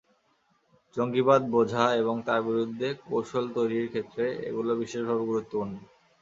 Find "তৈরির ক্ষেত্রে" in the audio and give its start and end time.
3.55-4.25